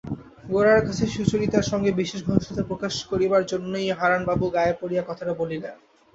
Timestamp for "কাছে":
0.87-1.05